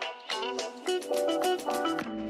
[0.00, 2.29] thank you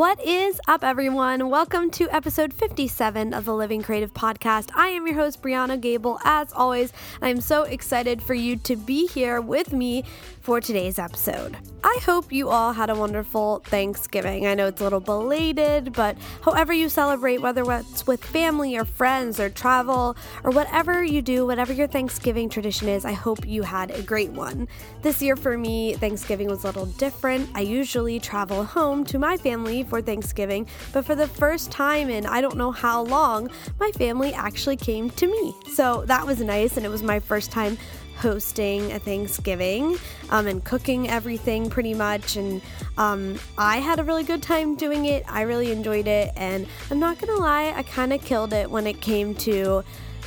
[0.00, 1.50] What is up, everyone?
[1.50, 4.70] Welcome to episode 57 of the Living Creative Podcast.
[4.74, 6.18] I am your host, Brianna Gable.
[6.24, 10.04] As always, I am so excited for you to be here with me
[10.40, 11.58] for today's episode.
[11.84, 14.46] I hope you all had a wonderful Thanksgiving.
[14.46, 18.86] I know it's a little belated, but however you celebrate, whether it's with family or
[18.86, 23.62] friends or travel or whatever you do, whatever your Thanksgiving tradition is, I hope you
[23.62, 24.66] had a great one.
[25.02, 27.50] This year for me, Thanksgiving was a little different.
[27.54, 32.24] I usually travel home to my family for Thanksgiving, but for the first time in
[32.24, 35.54] I don't know how long, my family actually came to me.
[35.74, 37.76] So that was nice, and it was my first time
[38.20, 39.96] hosting a Thanksgiving
[40.28, 42.36] um, and cooking everything pretty much.
[42.36, 42.60] And
[42.98, 45.24] um, I had a really good time doing it.
[45.26, 46.30] I really enjoyed it.
[46.36, 49.82] And I'm not to lie, I kind of killed it when it came to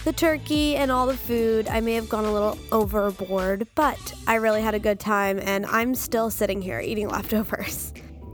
[0.06, 1.68] the turkey and all the food.
[1.68, 5.40] I may have gone a little overboard, but I really had a good time.
[5.42, 7.94] And I'm still sitting here eating leftovers.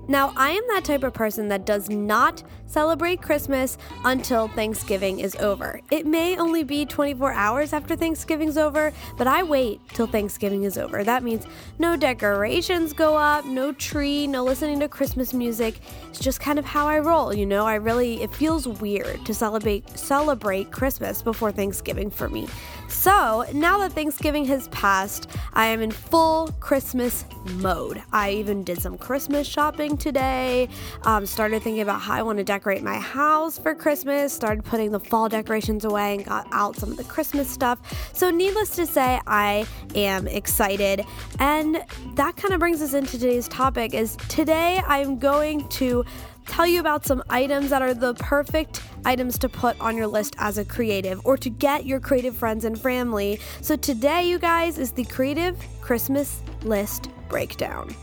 [0.09, 5.35] Now, I am that type of person that does not celebrate Christmas until Thanksgiving is
[5.35, 5.81] over.
[5.91, 10.79] It may only be 24 hours after Thanksgiving's over, but I wait till Thanksgiving is
[10.79, 11.03] over.
[11.03, 11.45] That means
[11.77, 15.79] no decorations go up, no tree, no listening to Christmas music.
[16.09, 17.67] It's just kind of how I roll, you know?
[17.67, 22.47] I really it feels weird to celebrate celebrate Christmas before Thanksgiving for me.
[22.89, 27.23] So, now that Thanksgiving has passed, I am in full Christmas
[27.55, 28.01] mode.
[28.11, 30.67] I even did some Christmas shopping today,
[31.03, 34.91] um, started thinking about how I want to decorate my house for Christmas, started putting
[34.91, 37.79] the fall decorations away, and got out some of the Christmas stuff.
[38.13, 41.05] So, needless to say, I am excited.
[41.39, 41.83] And
[42.15, 46.03] that kind of brings us into today's topic is today I'm going to
[46.49, 50.35] tell you about some items that are the perfect items to put on your list
[50.39, 53.39] as a creative or to get your creative friends and family.
[53.61, 57.95] So today, you guys, is the Creative Christmas List Breakdown.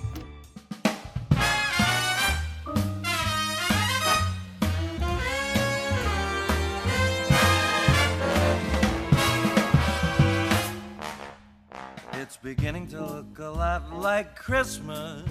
[12.12, 15.24] It's beginning to look a lot like Christmas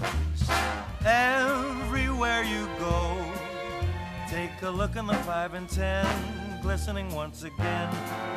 [1.04, 3.16] everywhere you go.
[4.28, 6.06] Take a look in the five and ten,
[6.62, 7.88] glistening once again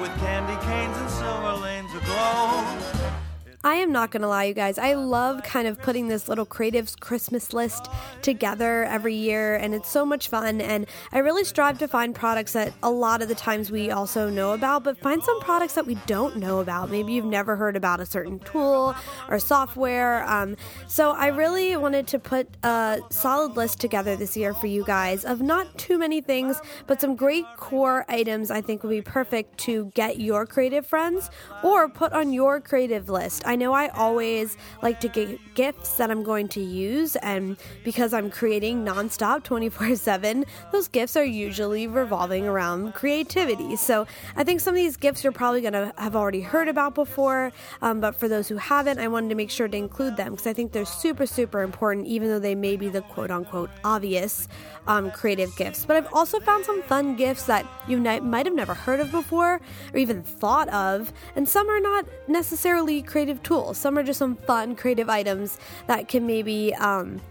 [0.01, 3.28] with candy canes and silver lanes aglow.
[3.61, 4.77] I am not going to lie, you guys.
[4.77, 7.89] I love kind of putting this little creatives Christmas list
[8.21, 10.61] together every year, and it's so much fun.
[10.61, 14.29] And I really strive to find products that a lot of the times we also
[14.29, 16.89] know about, but find some products that we don't know about.
[16.89, 18.95] Maybe you've never heard about a certain tool
[19.27, 20.23] or software.
[20.23, 20.55] Um,
[20.87, 25.25] so I really wanted to put a solid list together this year for you guys
[25.25, 29.57] of not too many things, but some great core items I think would be perfect
[29.59, 31.29] to get your creative friends
[31.61, 33.43] or put on your creative list.
[33.49, 38.13] I know I always like to get gifts that I'm going to use, and because
[38.13, 43.75] I'm creating nonstop 24 7, those gifts are usually revolving around creativity.
[43.75, 44.05] So
[44.35, 47.51] I think some of these gifts you're probably going to have already heard about before,
[47.81, 50.45] um, but for those who haven't, I wanted to make sure to include them because
[50.45, 54.47] I think they're super, super important, even though they may be the quote unquote obvious
[54.85, 55.85] um, creative gifts.
[55.85, 59.59] But I've also found some fun gifts that you might have never heard of before
[59.91, 63.77] or even thought of, and some are not necessarily creative tools.
[63.77, 65.57] Some are just some fun creative items
[65.87, 67.21] that can maybe um,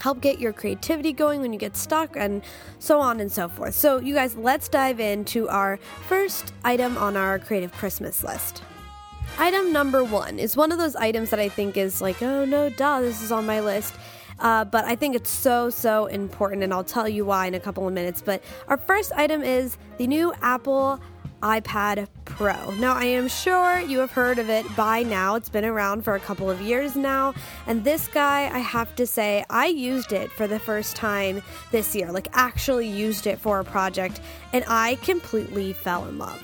[0.00, 2.42] help get your creativity going when you get stuck, and
[2.78, 3.74] so on and so forth.
[3.74, 8.62] So, you guys, let's dive into our first item on our creative Christmas list.
[9.38, 12.68] Item number one is one of those items that I think is like, oh no,
[12.68, 13.94] duh, this is on my list.
[14.40, 17.60] Uh, but I think it's so, so important, and I'll tell you why in a
[17.60, 18.22] couple of minutes.
[18.22, 21.00] But our first item is the new Apple
[21.42, 22.70] iPad Pro.
[22.72, 25.36] Now, I am sure you have heard of it by now.
[25.36, 27.34] It's been around for a couple of years now.
[27.66, 31.94] And this guy, I have to say, I used it for the first time this
[31.94, 34.20] year, like, actually used it for a project,
[34.52, 36.42] and I completely fell in love.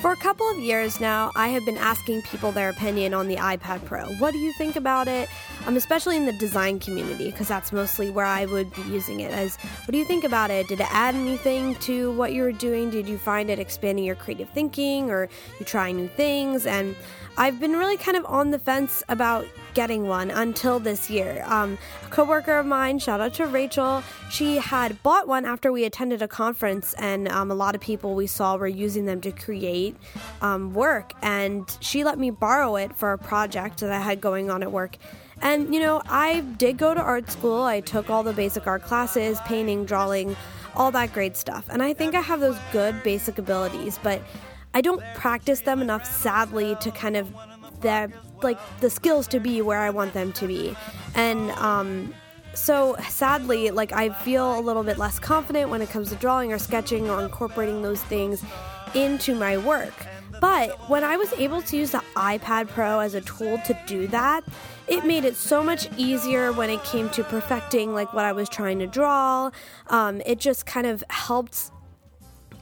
[0.00, 3.34] For a couple of years now, I have been asking people their opinion on the
[3.34, 4.06] iPad Pro.
[4.18, 5.28] What do you think about it?
[5.66, 9.32] Um, especially in the design community, because that's mostly where I would be using it.
[9.32, 10.68] As what do you think about it?
[10.68, 12.90] Did it add anything to what you were doing?
[12.90, 15.28] Did you find it expanding your creative thinking, or
[15.58, 16.64] you trying new things?
[16.64, 16.94] And
[17.38, 21.44] I've been really kind of on the fence about getting one until this year.
[21.46, 25.84] Um, a coworker of mine, shout out to Rachel, she had bought one after we
[25.84, 29.30] attended a conference, and um, a lot of people we saw were using them to
[29.30, 29.94] create
[30.42, 31.12] um, work.
[31.22, 34.72] And she let me borrow it for a project that I had going on at
[34.72, 34.96] work.
[35.40, 37.62] And you know, I did go to art school.
[37.62, 40.36] I took all the basic art classes, painting, drawing,
[40.74, 41.66] all that great stuff.
[41.68, 44.22] And I think I have those good basic abilities, but
[44.74, 47.32] I don't practice them enough, sadly, to kind of
[47.80, 48.10] that
[48.42, 50.76] like the skills to be where I want them to be.
[51.14, 52.14] And um,
[52.54, 56.52] so sadly, like I feel a little bit less confident when it comes to drawing
[56.52, 58.44] or sketching or incorporating those things
[58.94, 59.94] into my work.
[60.40, 64.06] But when I was able to use the iPad Pro as a tool to do
[64.08, 64.44] that,
[64.86, 68.48] it made it so much easier when it came to perfecting like what I was
[68.48, 69.50] trying to draw.
[69.88, 71.70] Um, it just kind of helped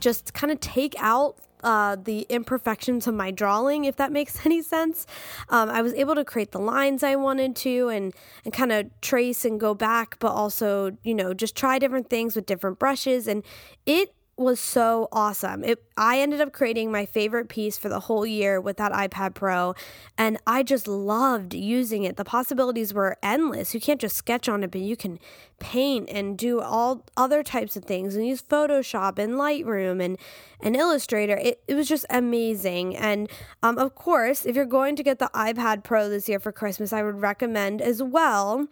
[0.00, 4.62] just kind of take out uh, the imperfections of my drawing, if that makes any
[4.62, 5.04] sense.
[5.48, 8.14] Um, I was able to create the lines I wanted to and,
[8.44, 12.36] and kind of trace and go back, but also, you know, just try different things
[12.36, 13.26] with different brushes.
[13.26, 13.42] And
[13.84, 15.64] it was so awesome.
[15.64, 19.34] It I ended up creating my favorite piece for the whole year with that iPad
[19.34, 19.74] Pro
[20.18, 22.16] and I just loved using it.
[22.16, 23.72] The possibilities were endless.
[23.72, 25.18] You can't just sketch on it, but you can
[25.58, 30.18] paint and do all other types of things and use Photoshop and Lightroom and
[30.60, 31.38] and Illustrator.
[31.38, 32.94] It, it was just amazing.
[32.94, 33.30] And
[33.62, 36.92] um, of course, if you're going to get the iPad Pro this year for Christmas,
[36.92, 38.68] I would recommend as well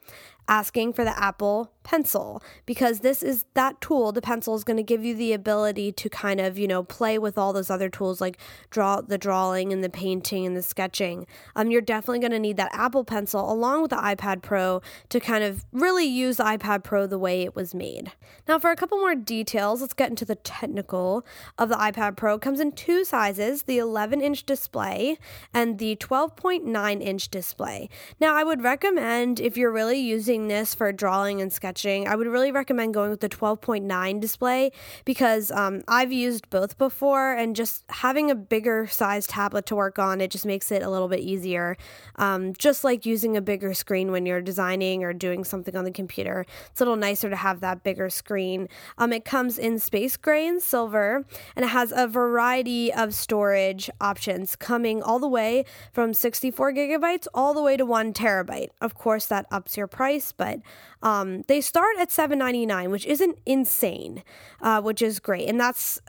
[0.47, 4.11] asking for the Apple Pencil because this is that tool.
[4.11, 7.19] The pencil is going to give you the ability to kind of, you know, play
[7.19, 8.39] with all those other tools like
[8.71, 11.27] draw the drawing and the painting and the sketching.
[11.55, 15.21] Um, you're definitely going to need that Apple Pencil along with the iPad Pro to
[15.21, 18.13] kind of really use the iPad Pro the way it was made.
[18.49, 21.25] Now, for a couple more details, let's get into the technical
[21.59, 22.35] of the iPad Pro.
[22.35, 25.19] It comes in two sizes the 11 inch display
[25.53, 27.89] and the 12.9 inch display.
[28.21, 32.15] Now, I would recommend if you're really using using this for drawing and sketching, I
[32.17, 34.73] would really recommend going with the 12.9 display
[35.05, 39.99] because um, I've used both before and just having a bigger size tablet to work
[39.99, 41.77] on, it just makes it a little bit easier.
[42.17, 45.91] Um, just like using a bigger screen when you're designing or doing something on the
[45.91, 48.69] computer, it's a little nicer to have that bigger screen.
[48.99, 51.25] Um, it comes in space gray and silver
[51.57, 57.27] and it has a variety of storage options coming all the way from 64 gigabytes
[57.35, 58.71] all the way to one terabyte.
[58.81, 60.61] Of course, that ups your price, but
[61.05, 64.25] um, they start at seven ninety nine, which isn't insane,
[64.61, 66.01] uh, which is great, and that's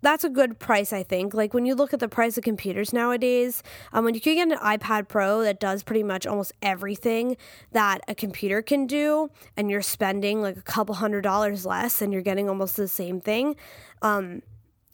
[0.00, 1.34] that's a good price, I think.
[1.34, 3.62] Like when you look at the price of computers nowadays,
[3.92, 7.36] um, when you can get an iPad Pro that does pretty much almost everything
[7.72, 12.12] that a computer can do, and you're spending like a couple hundred dollars less, and
[12.12, 13.56] you're getting almost the same thing.
[14.02, 14.42] Um,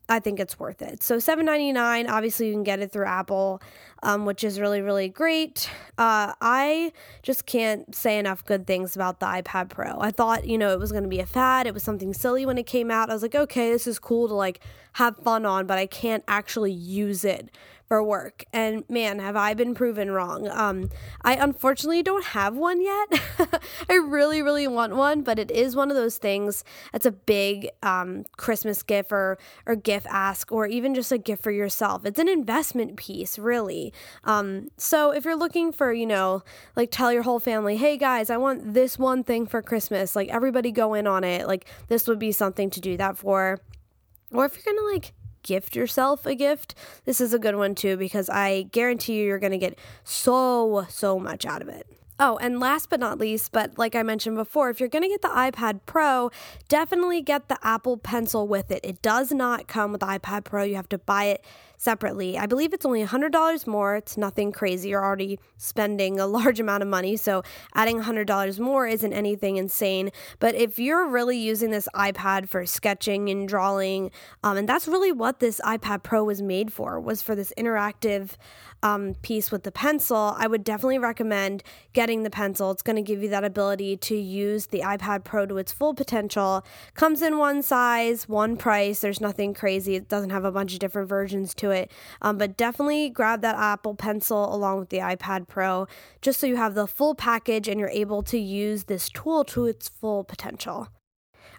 [0.09, 1.05] I think it's worth it.
[1.05, 2.09] So seven ninety nine.
[2.09, 3.63] Obviously, you can get it through Apple,
[4.02, 5.70] um, which is really really great.
[5.99, 6.93] Uh, I
[7.23, 9.99] just can't say enough good things about the iPad Pro.
[10.00, 11.67] I thought you know it was going to be a fad.
[11.67, 13.11] It was something silly when it came out.
[13.11, 14.61] I was like, okay, this is cool to like
[14.94, 17.50] have fun on, but I can't actually use it
[17.91, 18.44] for work.
[18.52, 20.49] And man, have I been proven wrong.
[20.49, 20.91] Um,
[21.23, 23.20] I unfortunately don't have one yet.
[23.91, 26.62] I really, really want one, but it is one of those things
[26.93, 31.43] that's a big um, Christmas gift or, or gift ask, or even just a gift
[31.43, 32.06] for yourself.
[32.06, 33.90] It's an investment piece, really.
[34.25, 36.43] Um, so if you're looking for, you know,
[36.77, 40.29] like tell your whole family, hey guys, I want this one thing for Christmas, like
[40.29, 43.61] everybody go in on it, like this would be something to do that for.
[44.33, 47.97] Or if you're gonna like gift yourself a gift, this is a good one too
[47.97, 51.87] because I guarantee you you're to get so, so much out of it.
[52.23, 55.09] Oh, and last but not least, but like I mentioned before, if you're going to
[55.09, 56.31] get the iPad Pro,
[56.69, 58.81] definitely get the Apple Pencil with it.
[58.85, 60.63] It does not come with iPad Pro.
[60.65, 61.45] You have to buy it
[61.81, 62.37] separately.
[62.37, 63.97] I believe it's only $100 more.
[63.97, 64.91] It's nothing crazy.
[64.91, 67.43] You're already spending a large amount of money, so
[67.75, 70.10] adding $100 more isn't anything insane.
[70.41, 74.10] But if you're really using this iPad for sketching and drawing,
[74.44, 78.32] um, and that's really what this iPad Pro was made for, was for this interactive
[78.82, 82.70] um, piece with the pencil, I would definitely recommend getting the pencil.
[82.70, 85.94] It's going to give you that ability to use the iPad Pro to its full
[85.94, 86.65] potential.
[86.94, 89.01] Comes in one size, one price.
[89.01, 89.94] There's nothing crazy.
[89.96, 91.91] It doesn't have a bunch of different versions to it.
[92.22, 95.86] Um, but definitely grab that Apple Pencil along with the iPad Pro
[96.20, 99.67] just so you have the full package and you're able to use this tool to
[99.67, 100.89] its full potential.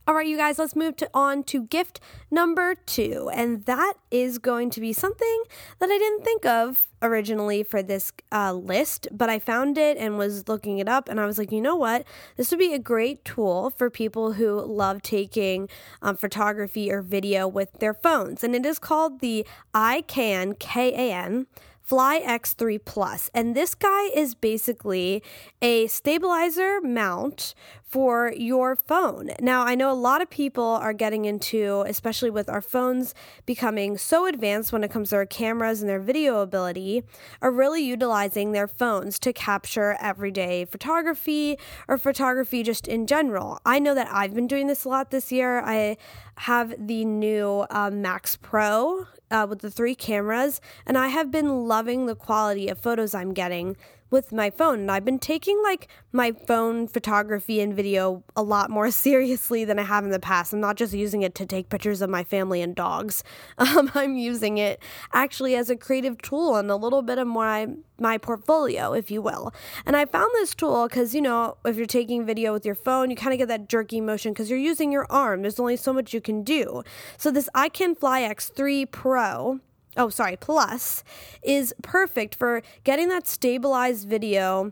[0.08, 2.00] All right, you guys, let's move to, on to gift
[2.32, 3.30] number two.
[3.34, 5.44] And that is going to be something
[5.78, 10.18] that I didn't think of originally for this uh, list, but I found it and
[10.18, 11.08] was looking it up.
[11.08, 12.04] And I was like, you know what?
[12.36, 15.70] This would be a great tool for people who love taking
[16.02, 18.44] um, photography or video with their phones.
[18.44, 21.46] And it is called the iKan, K A N
[21.92, 23.30] Fly X3 Plus.
[23.34, 25.22] And this guy is basically
[25.62, 29.32] a stabilizer mount for your phone.
[29.42, 33.14] Now, I know a lot of people are getting into, especially with our phones
[33.46, 37.04] becoming so advanced when it comes to their cameras and their video ability,
[37.42, 41.58] are really utilizing their phones to capture everyday photography
[41.90, 43.60] or photography just in general.
[43.66, 45.60] I know that I've been doing this a lot this year.
[45.60, 45.98] I
[46.38, 51.66] have the new uh, Max Pro uh, with the three cameras, and I have been
[51.68, 53.78] loving the quality of photos I'm getting
[54.12, 54.82] with my phone.
[54.82, 59.80] And I've been taking like my phone photography and video a lot more seriously than
[59.80, 60.54] I have in the past.
[60.54, 63.24] I'm not just using it to take pictures of my family and dogs.
[63.72, 64.82] Um, I'm using it
[65.14, 67.68] actually as a creative tool and a little bit of my
[68.00, 69.54] my portfolio, if you will.
[69.86, 73.10] And I found this tool because you know if you're taking video with your phone,
[73.10, 75.44] you kind of get that jerky motion because you're using your arm.
[75.44, 76.84] There's only so much you can do.
[77.18, 79.62] So this iKan Fly X3 Pro
[79.98, 81.04] oh, sorry, Plus
[81.42, 84.72] is perfect for getting that stabilized video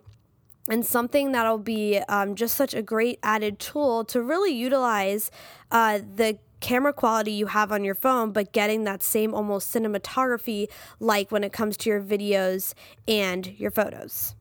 [0.70, 5.32] and something that'll be um, just such a great added tool to really utilize
[5.72, 10.68] uh, the camera quality you have on your phone, but getting that same almost cinematography
[11.00, 12.74] like when it comes to your videos
[13.08, 14.36] and your photos.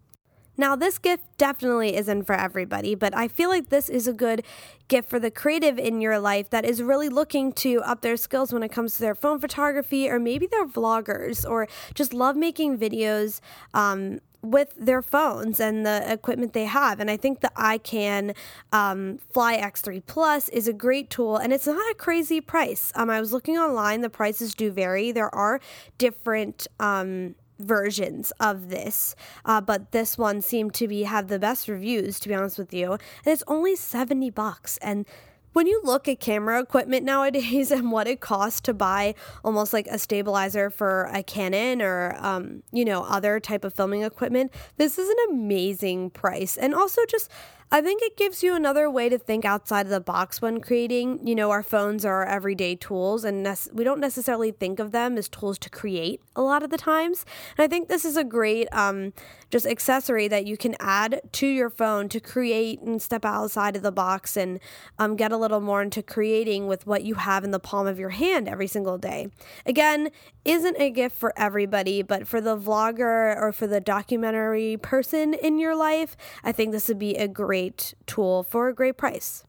[0.59, 4.45] Now, this gift definitely isn't for everybody, but I feel like this is a good
[4.88, 8.53] gift for the creative in your life that is really looking to up their skills
[8.53, 12.77] when it comes to their phone photography, or maybe they're vloggers or just love making
[12.77, 13.41] videos.
[13.73, 17.00] Um, with their phones and the equipment they have.
[17.00, 18.37] And I think the iKan
[18.73, 22.93] um, Fly X3 Plus is a great tool and it's not a crazy price.
[22.95, 25.11] Um, I was looking online, the prices do vary.
[25.11, 25.61] There are
[25.99, 26.69] different.
[26.79, 32.21] Um, versions of this, uh, but this one seemed to be have the best reviews.
[32.21, 34.79] To be honest with you, and it's only seventy bucks.
[34.79, 35.07] And
[35.53, 39.87] when you look at camera equipment nowadays and what it costs to buy almost like
[39.88, 44.99] a stabilizer for a Canon or um, you know other type of filming equipment, this
[44.99, 46.57] is an amazing price.
[46.57, 47.31] And also just
[47.71, 51.27] I think it gives you another way to think outside of the box when creating.
[51.27, 55.19] You know, our phones are our everyday tools, and we don't necessarily think of them
[55.19, 57.27] as tools to create a lot of the times.
[57.59, 59.13] And I think this is a great um,
[59.51, 63.83] just accessory that you can add to your phone to create and step outside of
[63.83, 64.61] the box and
[64.99, 67.99] um, get a little more into creating with what you have in the palm of
[67.99, 69.29] your hand every single day.
[69.67, 70.09] Again,
[70.47, 75.59] isn't a gift for everybody, but for the vlogger or for the documentary person in
[75.59, 77.58] your life, I think this would be a great
[78.07, 79.45] tool for a great price.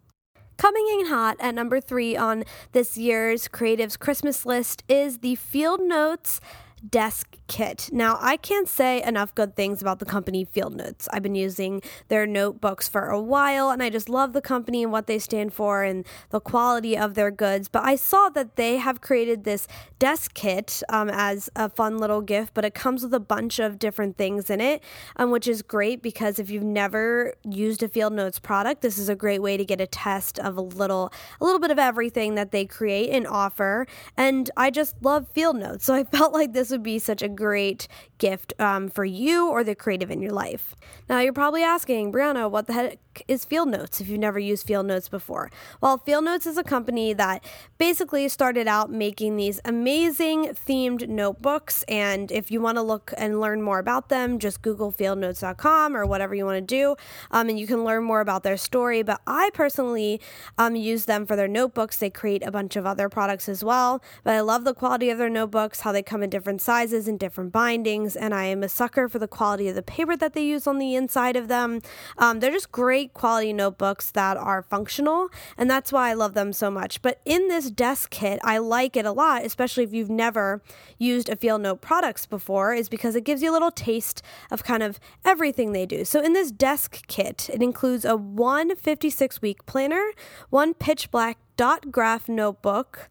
[0.58, 5.80] Coming in hot at number three on this year's Creatives Christmas list is the Field
[5.80, 6.42] Notes
[6.80, 7.90] desk kit.
[7.92, 11.10] Now, I can't say enough good things about the company Field Notes.
[11.12, 14.92] I've been using their notebooks for a while and I just love the company and
[14.92, 17.68] what they stand for and the quality of their goods.
[17.68, 19.68] But I saw that they have created this
[19.98, 23.80] desk kit um, as a fun little gift, but it comes with a bunch of
[23.80, 24.84] different things in it,
[25.18, 29.10] um, which is great because if you've never used a Field Notes product, this is
[29.10, 32.36] a great way to get a test of a little a little bit of everything
[32.36, 33.88] that they create and offer.
[34.16, 35.86] And I just love Field Notes.
[35.86, 39.64] So I felt like this would be such a great gift um, for you or
[39.64, 40.76] the creative in your life.
[41.10, 44.68] Now, you're probably asking, Brianna, what the heck is Field Notes if you've never used
[44.68, 45.50] Field Notes before?
[45.82, 47.44] Well, Field Notes is a company that
[47.78, 51.84] basically started out making these amazing themed notebooks.
[51.84, 56.06] And if you want to look and learn more about them, just Google fieldnotes.com or
[56.06, 56.96] whatever you want to do.
[57.32, 59.02] Um, and you can learn more about their story.
[59.02, 60.22] But I personally
[60.58, 61.98] um, use them for their notebooks.
[61.98, 64.02] They create a bunch of other products as well.
[64.24, 67.20] But I love the quality of their notebooks, how they come in different sizes and
[67.20, 68.16] different bindings.
[68.16, 70.78] And I am a sucker for the quality of the paper that they use on
[70.78, 71.82] the inside of them.
[72.18, 76.54] Um, they're just great quality notebooks that are functional, and that's why I love them
[76.54, 77.02] so much.
[77.02, 80.62] But in this desk kit, I like it a lot, especially if you've never
[80.98, 84.64] used a Field Note products before, is because it gives you a little taste of
[84.64, 86.06] kind of everything they do.
[86.06, 90.12] So in this desk kit, it includes a 156 week planner,
[90.50, 93.10] one pitch black dot graph notebook,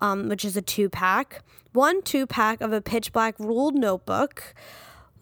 [0.00, 4.54] um, which is a two pack, one two pack of a pitch black ruled notebook,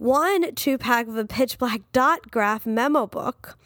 [0.04, 3.56] one two pack of a pitch black dot graph memo book,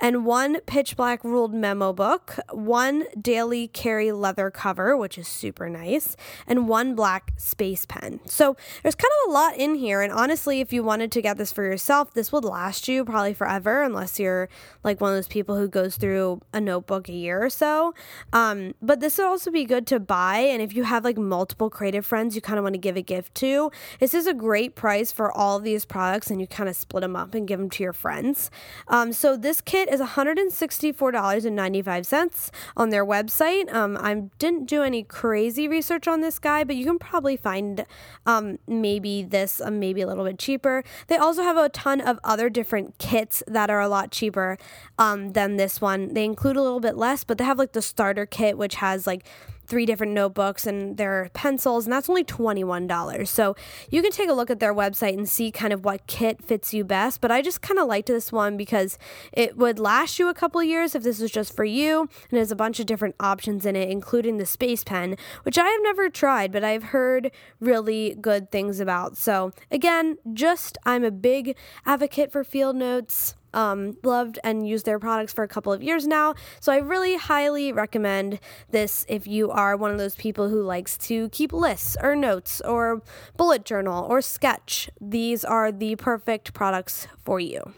[0.00, 5.68] and one pitch black ruled memo book, one daily carry leather cover, which is super
[5.68, 6.16] nice,
[6.48, 8.18] and one black space pen.
[8.26, 10.02] So there's kind of a lot in here.
[10.02, 13.32] And honestly, if you wanted to get this for yourself, this would last you probably
[13.32, 14.48] forever, unless you're
[14.82, 17.94] like one of those people who goes through a notebook a year or so.
[18.32, 20.38] Um, but this would also be good to buy.
[20.38, 23.02] And if you have like multiple creative friends you kind of want to give a
[23.02, 23.70] gift to,
[24.00, 27.16] this is a great price for all these products, and you kind of split them
[27.16, 28.50] up and give them to your friends.
[28.88, 33.74] Um, so this kit kit is $164.95 on their website.
[33.74, 37.84] Um, I didn't do any crazy research on this guy, but you can probably find
[38.24, 40.84] um, maybe this uh, maybe a little bit cheaper.
[41.08, 44.58] They also have a ton of other different kits that are a lot cheaper
[44.96, 46.14] um, than this one.
[46.14, 49.08] They include a little bit less, but they have like the starter kit, which has
[49.08, 49.26] like
[49.66, 53.26] three different notebooks and their pencils, and that's only $21.
[53.28, 53.56] So
[53.90, 56.74] you can take a look at their website and see kind of what kit fits
[56.74, 57.20] you best.
[57.20, 58.98] But I just kind of liked this one because
[59.32, 62.50] it would last you a couple years if this was just for you, and has
[62.50, 66.08] a bunch of different options in it, including the Space Pen, which I have never
[66.08, 67.30] tried, but I've heard
[67.60, 69.16] really good things about.
[69.16, 71.56] So again, just I'm a big
[71.86, 76.06] advocate for field notes um, loved and used their products for a couple of years
[76.06, 76.34] now.
[76.60, 80.98] So I really highly recommend this if you are one of those people who likes
[80.98, 83.02] to keep lists or notes or
[83.36, 84.90] bullet journal or sketch.
[85.00, 87.72] These are the perfect products for you.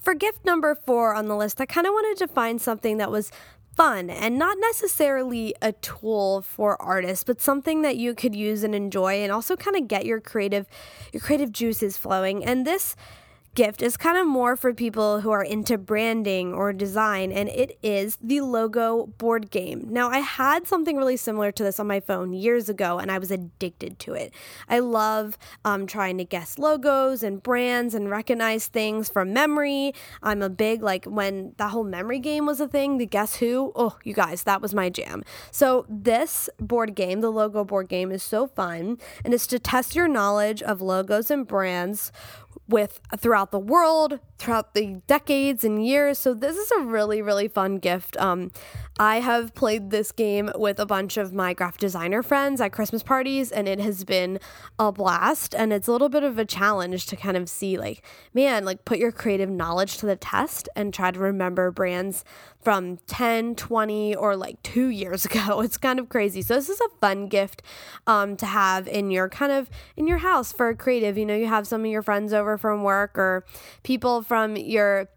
[0.00, 3.10] For gift number four on the list, I kind of wanted to find something that
[3.10, 3.30] was
[3.76, 8.74] fun and not necessarily a tool for artists but something that you could use and
[8.74, 10.66] enjoy and also kind of get your creative
[11.12, 12.94] your creative juices flowing and this
[13.54, 17.78] gift is kind of more for people who are into branding or design, and it
[17.82, 19.86] is the logo board game.
[19.90, 23.18] Now, I had something really similar to this on my phone years ago, and I
[23.18, 24.32] was addicted to it.
[24.68, 29.94] I love um, trying to guess logos and brands and recognize things from memory.
[30.22, 33.72] I'm a big, like, when that whole memory game was a thing, the Guess Who,
[33.76, 35.22] oh, you guys, that was my jam.
[35.50, 39.94] So, this board game, the logo board game, is so fun, and it's to test
[39.94, 42.12] your knowledge of logos and brands
[42.68, 46.18] with throughout the world, throughout the decades and years.
[46.18, 48.16] So this is a really really fun gift.
[48.16, 48.50] Um,
[48.98, 53.02] I have played this game with a bunch of my graphic designer friends at Christmas
[53.02, 54.38] parties, and it has been
[54.78, 55.54] a blast.
[55.54, 58.84] And it's a little bit of a challenge to kind of see, like, man, like
[58.84, 62.22] put your creative knowledge to the test and try to remember brands
[62.60, 65.62] from 10, 20, or like two years ago.
[65.62, 66.42] It's kind of crazy.
[66.42, 67.62] So this is a fun gift
[68.06, 71.16] um, to have in your kind of in your house for a creative.
[71.16, 73.44] You know, you have some of your friends over from work or
[73.82, 75.10] people from your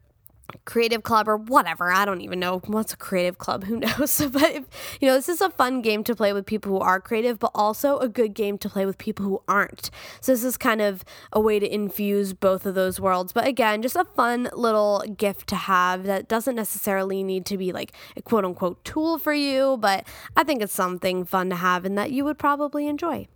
[0.66, 1.90] creative club or whatever.
[1.90, 3.64] I don't even know what's a creative club.
[3.64, 4.22] Who knows?
[4.34, 4.66] but if,
[5.00, 7.52] you know, this is a fun game to play with people who are creative, but
[7.56, 9.90] also a good game to play with people who aren't.
[10.20, 13.32] So this is kind of a way to infuse both of those worlds.
[13.32, 17.72] But again, just a fun little gift to have that doesn't necessarily need to be
[17.72, 20.06] like a quote unquote tool for you, but
[20.36, 23.30] I think it's something fun to have and that you would probably enjoy.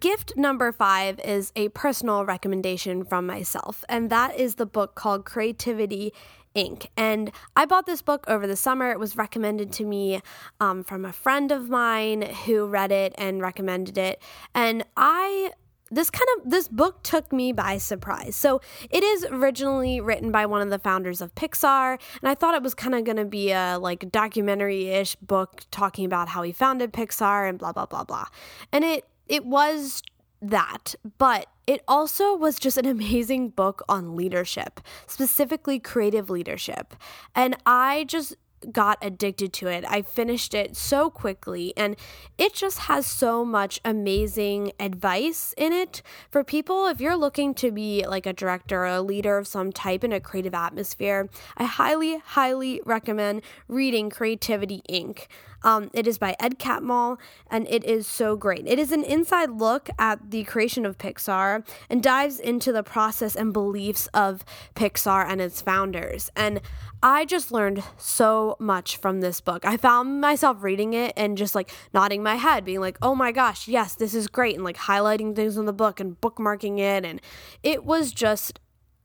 [0.00, 5.24] Gift number five is a personal recommendation from myself, and that is the book called
[5.24, 6.12] Creativity
[6.54, 6.88] Inc.
[6.94, 8.90] And I bought this book over the summer.
[8.90, 10.20] It was recommended to me
[10.60, 14.20] um, from a friend of mine who read it and recommended it.
[14.54, 15.52] And I
[15.90, 18.36] this kind of this book took me by surprise.
[18.36, 18.60] So
[18.90, 22.62] it is originally written by one of the founders of Pixar, and I thought it
[22.62, 26.92] was kind of going to be a like documentary-ish book talking about how he founded
[26.92, 28.26] Pixar and blah blah blah blah.
[28.70, 30.02] And it it was
[30.40, 36.94] that, but it also was just an amazing book on leadership, specifically creative leadership.
[37.34, 38.36] And I just
[38.72, 39.84] got addicted to it.
[39.86, 41.96] I finished it so quickly, and
[42.36, 46.86] it just has so much amazing advice in it for people.
[46.86, 50.12] If you're looking to be like a director or a leader of some type in
[50.12, 55.26] a creative atmosphere, I highly, highly recommend reading Creativity Inc.
[55.62, 57.18] Um, it is by Ed Catmull,
[57.50, 58.66] and it is so great.
[58.66, 63.34] It is an inside look at the creation of Pixar and dives into the process
[63.34, 64.44] and beliefs of
[64.74, 66.30] Pixar and its founders.
[66.36, 66.60] And
[67.02, 69.64] I just learned so much from this book.
[69.64, 73.32] I found myself reading it and just like nodding my head, being like, oh my
[73.32, 77.04] gosh, yes, this is great, and like highlighting things in the book and bookmarking it.
[77.04, 77.20] And
[77.62, 78.60] it was just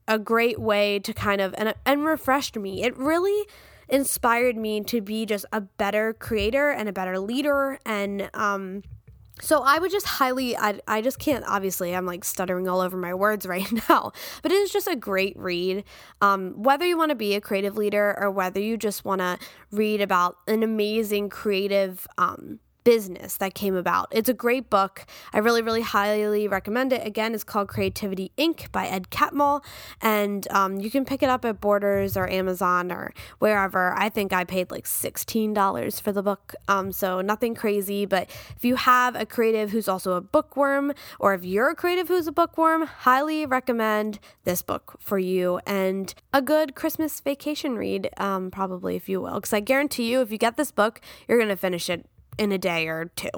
[0.08, 2.84] a great way to kind of and, and refreshed me.
[2.84, 3.48] It really
[3.94, 8.82] inspired me to be just a better creator and a better leader and um
[9.42, 12.96] so I would just highly, I, I just can't, obviously, I'm like stuttering all over
[12.96, 15.84] my words right now, but it is just a great read.
[16.22, 19.40] Um, whether you want to be a creative leader or whether you just want to
[19.72, 24.08] read about an amazing creative um, business that came about.
[24.12, 25.06] It's a great book.
[25.34, 27.06] I really, really highly recommend it.
[27.06, 28.72] Again, it's called Creativity Inc.
[28.72, 29.64] by Ed Catmull,
[30.02, 33.94] and um, you can pick it up at Borders or Amazon or wherever.
[33.94, 38.06] I think I paid like $16 for the book, um, so nothing crazy.
[38.06, 42.08] But if you have a creative who's also a bookworm, or if you're a creative
[42.08, 48.10] who's a bookworm, highly recommend this book for you and a good Christmas vacation read,
[48.18, 49.36] um, probably, if you will.
[49.36, 52.06] Because I guarantee you, if you get this book, you're going to finish it
[52.38, 53.30] in a day or two.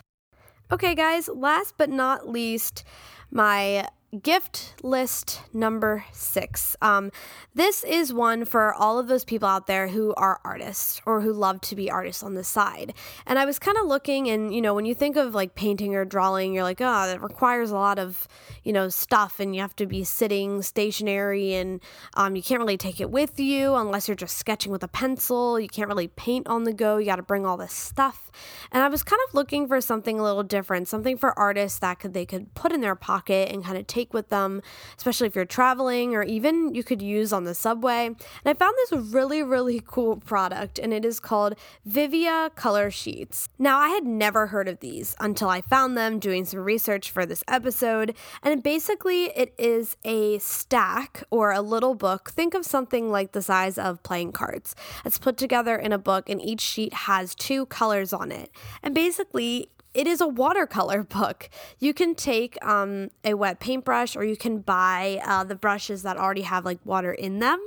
[0.72, 2.84] okay, guys, last but not least,
[3.30, 3.88] my
[4.22, 6.76] gift list number six.
[6.80, 7.12] Um,
[7.54, 11.32] this is one for all of those people out there who are artists or who
[11.32, 12.94] love to be artists on the side.
[13.26, 15.94] And I was kind of looking, and you know, when you think of like painting
[15.94, 18.26] or drawing, you're like, oh, that requires a lot of,
[18.64, 21.80] you know, stuff, and you have to be sitting stationary, and
[22.14, 25.60] um, you can't really take it with you unless you're just sketching with a pencil.
[25.60, 26.96] You can't really paint on the go.
[26.96, 28.30] You got to bring all this stuff.
[28.72, 31.98] And I was kind of looking for something a little different, something for artists that
[31.98, 34.62] could they could put in their pocket and kind of take take with them,
[34.96, 38.06] especially if you're traveling or even you could use on the subway.
[38.06, 43.48] And I found this really, really cool product, and it is called Viviva Color Sheets.
[43.58, 47.26] Now, I had never heard of these until I found them doing some research for
[47.26, 48.14] this episode.
[48.42, 52.30] And basically, it is a stack or a little book.
[52.30, 54.74] Think of something like the size of playing cards.
[55.04, 58.50] It's put together in a book, and each sheet has two colors on it.
[58.82, 61.48] And basically, it is a watercolor book.
[61.78, 66.16] You can take um, a wet paintbrush or you can buy uh, the brushes that
[66.16, 67.64] already have like water in them.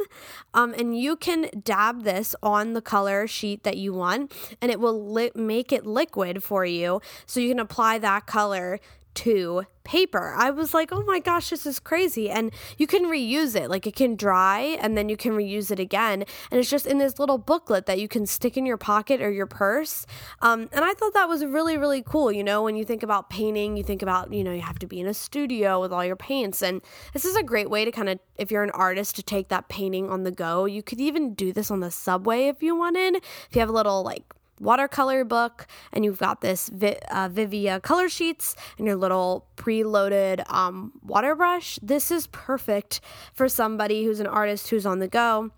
[0.54, 4.32] Um, and you can dab this on the color sheet that you want
[4.62, 7.02] and it will li- make it liquid for you.
[7.26, 8.80] So you can apply that color
[9.16, 10.34] to paper.
[10.38, 12.30] I was like, oh my gosh, this is crazy.
[12.30, 13.70] And you can reuse it.
[13.70, 16.24] Like it can dry and then you can reuse it again.
[16.52, 19.32] And it's just in this little booklet that you can stick in your pocket or
[19.32, 20.06] your purse.
[20.42, 22.32] Um, and I thought that was really, really cool.
[22.32, 24.88] You know, when you think about painting, you think about, you know, you have to
[24.88, 26.62] be in a studio with all your paints.
[26.62, 26.82] And
[27.14, 29.68] this is a great way to kind of, if you're an artist, to take that
[29.68, 30.66] painting on the go.
[30.66, 33.16] You could even do this on the subway if you wanted.
[33.16, 34.24] If you have a little like
[34.62, 40.50] watercolor book and you've got this Vi- uh, Viviva color sheets and your little preloaded
[40.52, 43.02] um, water brush, this is perfect
[43.34, 45.52] for somebody who's an artist who's on the go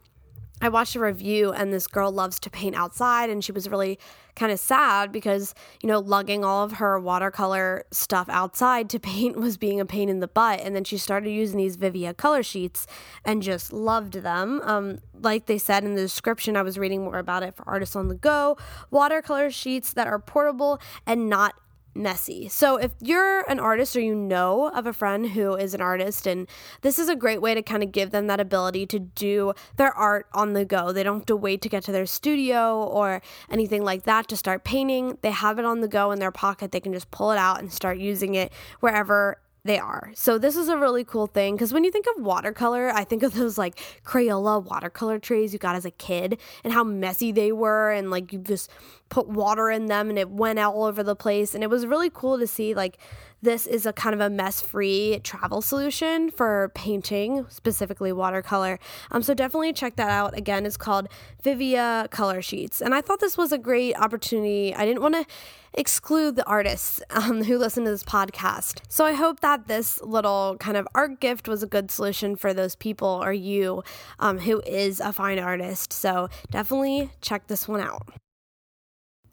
[0.63, 3.99] I watched a review and this girl loves to paint outside and she was really
[4.33, 9.35] kind of sad because, you know, lugging all of her watercolor stuff outside to paint
[9.35, 10.61] was being a pain in the butt.
[10.61, 12.87] And then she started using these Viviva color sheets
[13.25, 14.61] and just loved them.
[14.63, 17.97] Um, like they said in the description, I was reading more about it for artists
[17.97, 18.57] on the go.
[18.89, 21.55] Watercolor sheets that are portable and not
[21.95, 22.47] messy.
[22.47, 26.25] So if you're an artist or you know of a friend who is an artist
[26.25, 26.47] and
[26.81, 29.93] this is a great way to kind of give them that ability to do their
[29.93, 30.91] art on the go.
[30.91, 34.37] They don't have to wait to get to their studio or anything like that to
[34.37, 35.17] start painting.
[35.21, 36.71] They have it on the go in their pocket.
[36.71, 40.11] They can just pull it out and start using it wherever they are.
[40.13, 43.23] So this is a really cool thing because when you think of watercolor, I think
[43.23, 47.51] of those like Crayola watercolor trays you got as a kid and how messy they
[47.51, 48.69] were and like you just
[49.07, 52.09] put water in them and it went all over the place and it was really
[52.09, 52.97] cool to see like
[53.43, 58.79] this is a kind of a mess-free travel solution for painting, specifically watercolor.
[59.11, 60.35] Um, so definitely check that out.
[60.37, 61.09] Again, it's called
[61.43, 64.73] Viviva Color Sheets, and I thought this was a great opportunity.
[64.73, 65.25] I didn't want to
[65.73, 68.79] exclude the artists um, who listen to this podcast.
[68.87, 72.53] So I hope that this little kind of art gift was a good solution for
[72.53, 73.83] those people or you
[74.19, 75.91] um, who is a fine artist.
[75.91, 78.22] So definitely check this one out.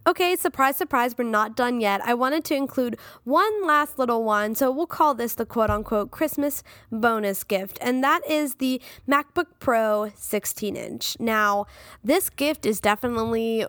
[0.07, 2.01] Okay, surprise, surprise, we're not done yet.
[2.07, 6.11] I wanted to include one last little one, so we'll call this the quote unquote
[6.11, 11.21] Christmas bonus gift, and that is the MacBook Pro 16 inch.
[11.21, 11.67] Now,
[12.03, 13.67] this gift is definitely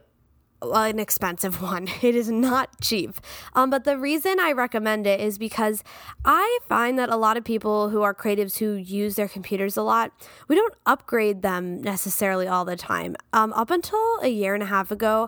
[0.62, 1.90] an expensive one.
[2.02, 3.20] It is not cheap.
[3.54, 5.84] Um, but the reason I recommend it is because
[6.24, 9.82] I find that a lot of people who are creatives who use their computers a
[9.82, 10.14] lot,
[10.48, 13.18] we don't upgrade them necessarily all the time.
[13.34, 15.28] Um, up until a year and a half ago,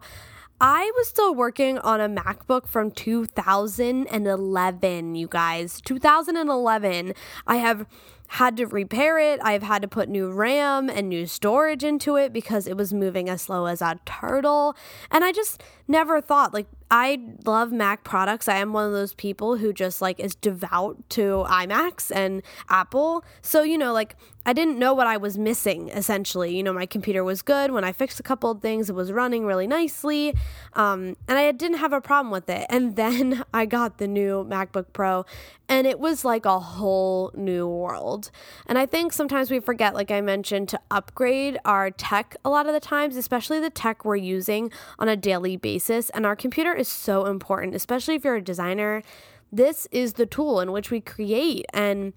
[0.61, 5.81] I was still working on a MacBook from 2011, you guys.
[5.81, 7.13] 2011.
[7.45, 7.85] I have
[8.27, 9.39] had to repair it.
[9.43, 13.29] I've had to put new RAM and new storage into it because it was moving
[13.29, 14.75] as slow as a turtle.
[15.11, 18.47] And I just never thought, like, I love Mac products.
[18.47, 23.23] I am one of those people who just like is devout to iMacs and Apple.
[23.41, 26.55] So, you know, like I didn't know what I was missing essentially.
[26.55, 27.71] You know, my computer was good.
[27.71, 30.35] When I fixed a couple of things, it was running really nicely.
[30.73, 32.65] Um, and I didn't have a problem with it.
[32.69, 35.25] And then I got the new MacBook Pro
[35.69, 38.31] and it was like a whole new world.
[38.67, 42.67] And I think sometimes we forget, like I mentioned, to upgrade our tech a lot
[42.67, 46.09] of the times, especially the tech we're using on a daily basis.
[46.09, 49.03] And our computer is so important, especially if you're a designer.
[49.51, 52.13] This is the tool in which we create and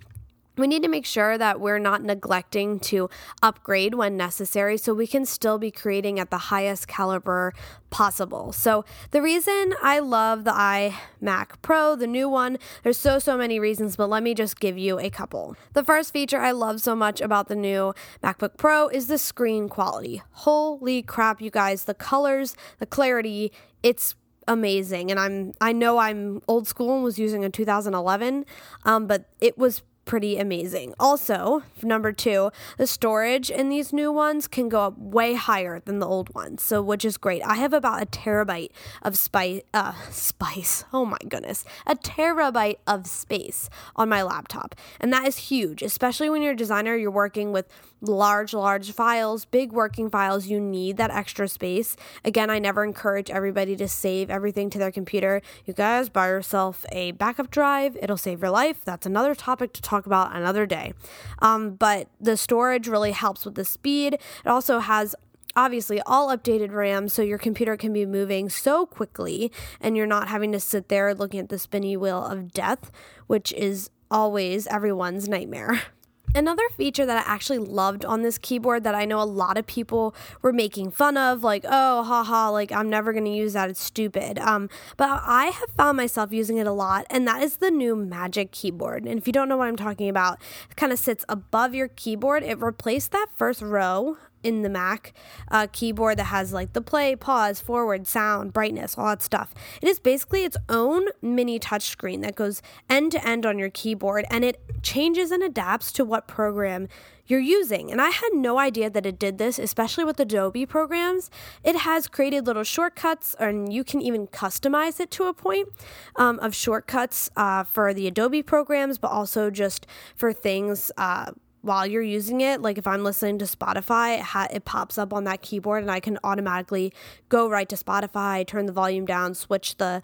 [0.57, 3.11] we need to make sure that we're not neglecting to
[3.43, 7.53] upgrade when necessary so we can still be creating at the highest caliber
[7.91, 8.53] possible.
[8.53, 13.59] So, the reason I love the iMac Pro, the new one, there's so, so many
[13.59, 15.57] reasons, but let me just give you a couple.
[15.73, 19.69] The first feature I love so much about the new MacBook Pro is the screen
[19.69, 20.23] quality.
[20.31, 24.15] Holy crap, you guys, the colors, the clarity, it's
[24.49, 28.47] amazing and i'm i know i'm old school and was using a 2011
[28.85, 30.95] um, but it was pretty amazing.
[30.99, 35.99] Also, number two, the storage in these new ones can go up way higher than
[35.99, 37.43] the old ones, so which is great.
[37.45, 38.71] I have about a terabyte
[39.03, 40.85] of spice, uh, spice.
[40.93, 46.31] Oh my goodness, a terabyte of space on my laptop, and that is huge, especially
[46.31, 46.97] when you're a designer.
[46.97, 47.69] You're working with
[48.01, 50.47] large, large files, big working files.
[50.47, 51.97] You need that extra space.
[52.25, 55.43] Again, I never encourage everybody to save everything to their computer.
[55.65, 57.97] You guys buy yourself a backup drive.
[58.01, 58.85] It'll save your life.
[58.85, 60.93] That's another topic to talk about another day.
[61.39, 64.15] Um, but the storage really helps with the speed.
[64.15, 65.15] It also has
[65.57, 70.29] obviously all updated RAM so your computer can be moving so quickly and you're not
[70.29, 72.93] having to sit there looking at the spinny wheel of death,
[73.27, 75.81] which is always everyone's nightmare.
[76.35, 79.67] Another feature that I actually loved on this keyboard that I know a lot of
[79.67, 83.71] people were making fun of, like, oh, haha, like, I'm never going to use that,
[83.71, 84.39] it's stupid.
[84.39, 87.97] Um, but I have found myself using it a lot, and that is the new
[87.97, 89.05] Magic keyboard.
[89.07, 90.39] And if you don't know what I'm talking about,
[90.71, 92.43] it kind of sits above your keyboard.
[92.43, 95.13] It replaced that first row in the Mac
[95.51, 99.53] uh, keyboard that has like the play, pause, forward, sound, brightness, all that stuff.
[99.83, 104.25] It is basically its own mini touchscreen that goes end to end on your keyboard
[104.31, 106.89] and it changes and adapts to what program
[107.27, 107.91] you're using.
[107.91, 111.29] And I had no idea that it did this, especially with Adobe programs.
[111.65, 115.69] It has created little shortcuts, and you can even customize it to a point
[116.15, 120.93] um, of shortcuts uh, for the Adobe programs, but also just for things.
[120.97, 121.33] Uh,
[121.67, 125.13] while you're using it, like if I'm listening to Spotify, it, ha- it, pops up
[125.13, 126.93] on that keyboard and I can automatically
[127.29, 130.01] go right to Spotify, turn the volume down, switch the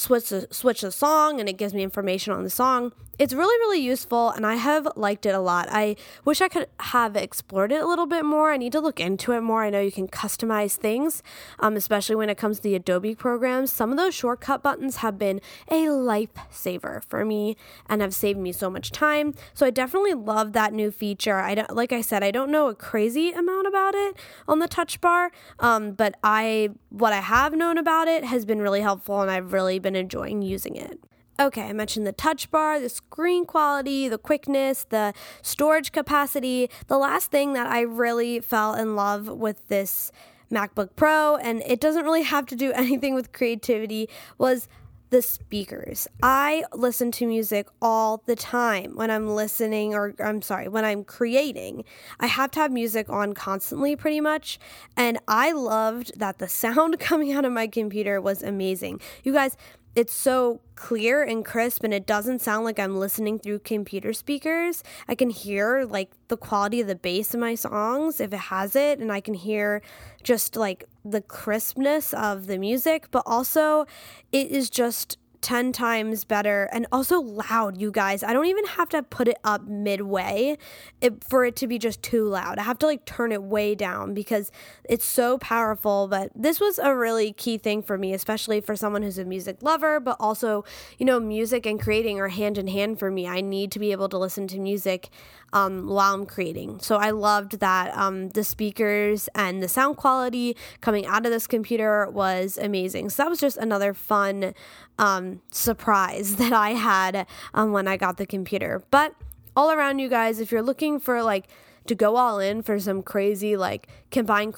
[0.00, 2.92] switch the, switch the song and it gives me information on the song.
[3.18, 5.68] It's really, really useful and I have liked it a lot.
[5.70, 8.50] I wish I could have explored it a little bit more.
[8.50, 9.62] I need to look into it more.
[9.62, 11.22] I know you can customize things,
[11.58, 13.70] um, especially when it comes to the Adobe programs.
[13.70, 18.52] Some of those shortcut buttons have been a lifesaver for me and have saved me
[18.52, 19.34] so much time.
[19.52, 21.40] So I definitely love that new feature.
[21.40, 24.16] I don't, like I said, I don't know a crazy amount about it
[24.48, 28.60] on the touch bar, um, but I what I have known about it has been
[28.60, 31.00] really helpful and I've really been enjoying using it.
[31.40, 36.68] Okay, I mentioned the touch bar, the screen quality, the quickness, the storage capacity.
[36.88, 40.12] The last thing that I really fell in love with this
[40.52, 44.68] MacBook Pro, and it doesn't really have to do anything with creativity, was
[45.10, 46.06] the speakers.
[46.22, 51.04] I listen to music all the time when I'm listening, or I'm sorry, when I'm
[51.04, 51.84] creating.
[52.20, 54.58] I have to have music on constantly, pretty much.
[54.96, 59.00] And I loved that the sound coming out of my computer was amazing.
[59.24, 59.56] You guys,
[59.94, 64.82] it's so clear and crisp and it doesn't sound like I'm listening through computer speakers.
[65.08, 68.76] I can hear like the quality of the bass in my songs if it has
[68.76, 69.82] it and I can hear
[70.22, 73.86] just like the crispness of the music, but also
[74.32, 78.22] it is just 10 times better and also loud, you guys.
[78.22, 80.58] I don't even have to put it up midway
[81.00, 82.58] it, for it to be just too loud.
[82.58, 84.52] I have to like turn it way down because
[84.84, 86.08] it's so powerful.
[86.08, 89.62] But this was a really key thing for me, especially for someone who's a music
[89.62, 90.64] lover, but also,
[90.98, 93.26] you know, music and creating are hand in hand for me.
[93.26, 95.08] I need to be able to listen to music
[95.52, 96.80] um, while I'm creating.
[96.80, 101.46] So I loved that um, the speakers and the sound quality coming out of this
[101.46, 103.10] computer was amazing.
[103.10, 104.54] So that was just another fun
[104.98, 108.82] um, surprise that I had um, when I got the computer.
[108.90, 109.14] But
[109.56, 111.46] all around you guys, if you're looking for like
[111.86, 114.54] to go all in for some crazy like combined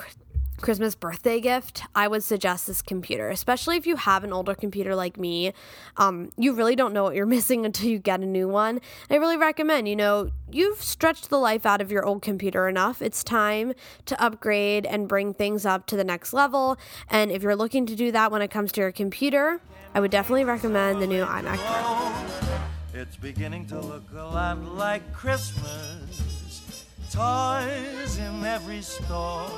[0.62, 4.94] Christmas birthday gift, I would suggest this computer, especially if you have an older computer
[4.94, 5.52] like me.
[5.96, 8.80] Um, you really don't know what you're missing until you get a new one.
[9.10, 13.02] I really recommend, you know, you've stretched the life out of your old computer enough.
[13.02, 13.74] It's time
[14.06, 16.78] to upgrade and bring things up to the next level.
[17.10, 19.60] And if you're looking to do that when it comes to your computer,
[19.94, 23.00] I would definitely recommend the new iMac Pro.
[23.00, 26.86] It's beginning to look a lot like Christmas.
[27.10, 29.50] Toys in every store.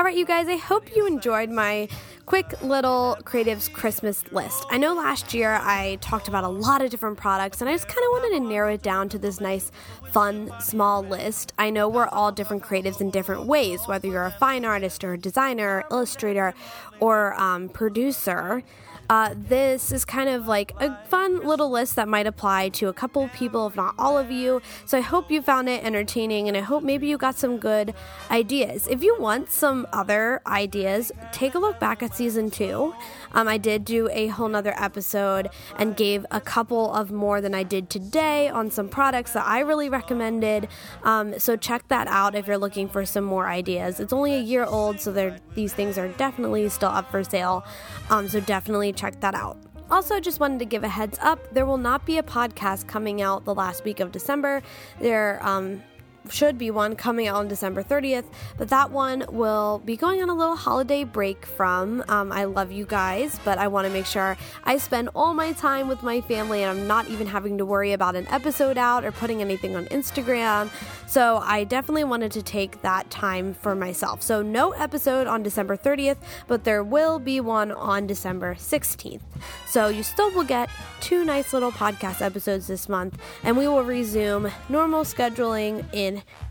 [0.00, 1.86] All right, you guys, I hope you enjoyed my
[2.24, 4.64] quick little Creatives Christmas list.
[4.70, 7.86] I know last year I talked about a lot of different products, and I just
[7.86, 9.70] kind of wanted to narrow it down to this nice,
[10.10, 11.52] fun, small list.
[11.58, 15.12] I know we're all different creatives in different ways, whether you're a fine artist or
[15.12, 16.54] a designer, illustrator,
[16.98, 18.62] or um, producer.
[19.10, 22.92] Uh, this is kind of like a fun little list that might apply to a
[22.92, 24.62] couple people, if not all of you.
[24.86, 27.92] So I hope you found it entertaining and I hope maybe you got some good
[28.30, 28.86] ideas.
[28.86, 32.94] If you want some other ideas, take a look back at season two.
[33.32, 37.52] Um, I did do a whole nother episode and gave a couple of more than
[37.52, 40.68] I did today on some products that I really recommended.
[41.02, 43.98] Um, so check that out if you're looking for some more ideas.
[43.98, 47.64] It's only a year old, so these things are definitely still up for sale.
[48.08, 49.56] Um, so definitely check that out.
[49.90, 53.22] Also, just wanted to give a heads up there will not be a podcast coming
[53.22, 54.62] out the last week of December.
[55.00, 55.82] There, um,
[56.30, 58.24] should be one coming out on December 30th,
[58.58, 62.04] but that one will be going on a little holiday break from.
[62.08, 65.52] Um, I love you guys, but I want to make sure I spend all my
[65.52, 69.04] time with my family and I'm not even having to worry about an episode out
[69.04, 70.70] or putting anything on Instagram.
[71.06, 74.22] So I definitely wanted to take that time for myself.
[74.22, 79.20] So no episode on December 30th, but there will be one on December 16th.
[79.66, 80.68] So you still will get
[81.00, 85.84] two nice little podcast episodes this month, and we will resume normal scheduling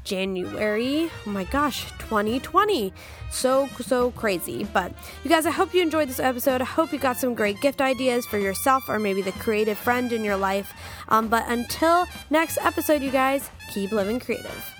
[0.03, 1.09] January.
[1.25, 2.93] Oh my gosh, 2020.
[3.31, 4.63] So, so crazy.
[4.63, 4.91] But
[5.23, 6.61] you guys, I hope you enjoyed this episode.
[6.61, 10.11] I hope you got some great gift ideas for yourself or maybe the creative friend
[10.11, 10.73] in your life.
[11.09, 14.78] Um, but until next episode, you guys, keep living creative.